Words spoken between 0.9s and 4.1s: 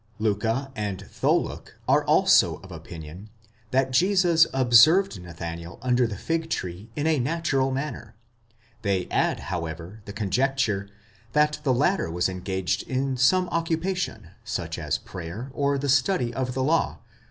Tholiick are also of opinion, that